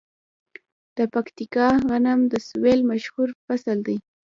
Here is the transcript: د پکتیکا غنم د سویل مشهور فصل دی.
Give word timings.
د 0.97 0.99
پکتیکا 1.13 1.67
غنم 1.89 2.19
د 2.31 2.33
سویل 2.47 2.79
مشهور 2.91 3.29
فصل 3.45 3.77
دی. 3.87 3.97